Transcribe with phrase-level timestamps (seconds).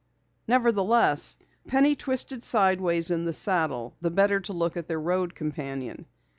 [0.47, 6.07] Nevertheless, Penny twisted sideways in the saddle the better to look at their road companion.